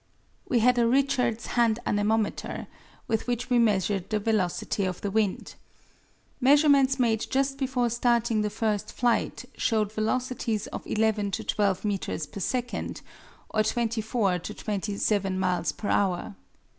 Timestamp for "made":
6.97-7.27